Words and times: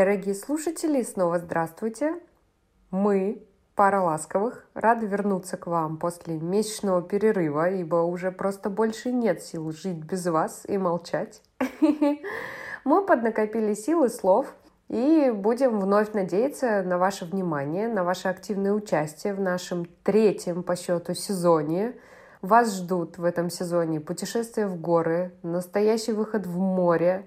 Дорогие 0.00 0.34
слушатели, 0.34 1.02
снова 1.02 1.38
здравствуйте. 1.38 2.18
Мы, 2.90 3.46
пара 3.74 4.00
ласковых, 4.00 4.66
рады 4.72 5.04
вернуться 5.04 5.58
к 5.58 5.66
вам 5.66 5.98
после 5.98 6.38
месячного 6.38 7.02
перерыва, 7.02 7.68
ибо 7.68 7.96
уже 7.96 8.32
просто 8.32 8.70
больше 8.70 9.12
нет 9.12 9.42
сил 9.42 9.70
жить 9.72 9.98
без 9.98 10.24
вас 10.26 10.62
и 10.66 10.78
молчать. 10.78 11.42
Мы 12.84 13.04
поднакопили 13.04 13.74
силы 13.74 14.08
слов 14.08 14.54
и 14.88 15.30
будем 15.30 15.78
вновь 15.78 16.14
надеяться 16.14 16.82
на 16.82 16.96
ваше 16.96 17.26
внимание, 17.26 17.86
на 17.86 18.02
ваше 18.02 18.28
активное 18.28 18.72
участие 18.72 19.34
в 19.34 19.40
нашем 19.42 19.84
третьем 20.02 20.62
по 20.62 20.76
счету 20.76 21.12
сезоне. 21.12 21.92
Вас 22.40 22.74
ждут 22.74 23.18
в 23.18 23.24
этом 23.24 23.50
сезоне 23.50 24.00
путешествия 24.00 24.66
в 24.66 24.80
горы, 24.80 25.34
настоящий 25.42 26.12
выход 26.12 26.46
в 26.46 26.56
море, 26.56 27.26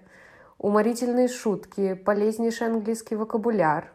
уморительные 0.58 1.28
шутки, 1.28 1.94
полезнейший 1.94 2.68
английский 2.68 3.16
вокабуляр. 3.16 3.92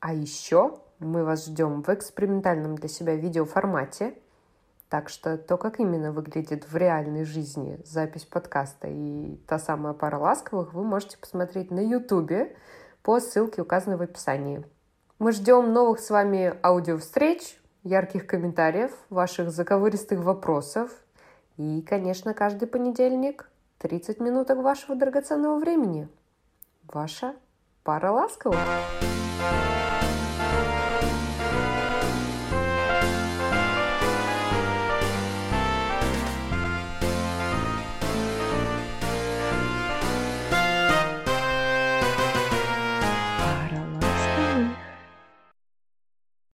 А 0.00 0.12
еще 0.12 0.78
мы 0.98 1.24
вас 1.24 1.46
ждем 1.46 1.82
в 1.82 1.88
экспериментальном 1.88 2.76
для 2.76 2.88
себя 2.88 3.16
видеоформате. 3.16 4.14
Так 4.88 5.08
что 5.08 5.38
то, 5.38 5.56
как 5.56 5.78
именно 5.78 6.10
выглядит 6.10 6.70
в 6.70 6.76
реальной 6.76 7.24
жизни 7.24 7.78
запись 7.84 8.24
подкаста 8.24 8.88
и 8.88 9.36
та 9.46 9.58
самая 9.58 9.92
пара 9.92 10.18
ласковых, 10.18 10.74
вы 10.74 10.82
можете 10.82 11.16
посмотреть 11.16 11.70
на 11.70 11.80
ютубе 11.80 12.56
по 13.02 13.20
ссылке, 13.20 13.62
указанной 13.62 13.96
в 13.96 14.02
описании. 14.02 14.64
Мы 15.18 15.32
ждем 15.32 15.72
новых 15.72 16.00
с 16.00 16.10
вами 16.10 16.54
аудиовстреч, 16.62 17.60
ярких 17.84 18.26
комментариев, 18.26 18.92
ваших 19.10 19.50
заковыристых 19.50 20.20
вопросов 20.20 20.90
и, 21.56 21.82
конечно, 21.82 22.34
каждый 22.34 22.66
понедельник 22.66 23.48
30 23.80 24.20
минуток 24.20 24.58
вашего 24.58 24.94
драгоценного 24.94 25.58
времени. 25.58 26.06
Ваша 26.86 27.34
пара 27.82 28.12
ласковых. 28.12 28.58